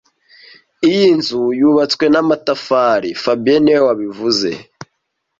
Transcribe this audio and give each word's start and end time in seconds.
Iyo 0.89 1.05
nzu 1.17 1.41
yubatswe 1.59 2.05
n'amatafari 2.09 3.09
fabien 3.23 3.61
niwe 3.63 3.81
wabivuze 3.87 4.49